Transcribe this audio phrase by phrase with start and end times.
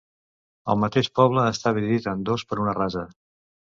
[0.75, 3.09] El mateix poble està dividit en dos per una rasa.